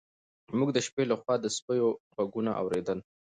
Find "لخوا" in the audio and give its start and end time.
1.11-1.35